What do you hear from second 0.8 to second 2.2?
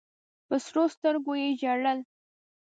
سترګو یې ژړل.